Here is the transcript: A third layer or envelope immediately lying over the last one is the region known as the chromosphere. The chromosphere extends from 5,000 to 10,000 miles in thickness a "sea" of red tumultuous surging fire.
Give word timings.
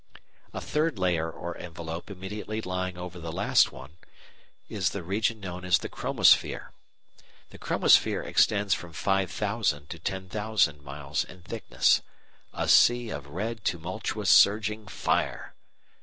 A 0.51 0.59
third 0.59 0.97
layer 0.97 1.29
or 1.29 1.55
envelope 1.59 2.09
immediately 2.09 2.59
lying 2.59 2.97
over 2.97 3.19
the 3.19 3.31
last 3.31 3.71
one 3.71 3.97
is 4.67 4.89
the 4.89 5.03
region 5.03 5.39
known 5.39 5.63
as 5.63 5.77
the 5.77 5.89
chromosphere. 5.89 6.71
The 7.51 7.59
chromosphere 7.59 8.23
extends 8.25 8.73
from 8.73 8.93
5,000 8.93 9.87
to 9.91 9.99
10,000 9.99 10.81
miles 10.81 11.23
in 11.23 11.43
thickness 11.43 12.01
a 12.51 12.67
"sea" 12.67 13.11
of 13.11 13.27
red 13.27 13.63
tumultuous 13.63 14.31
surging 14.31 14.87
fire. 14.87 15.53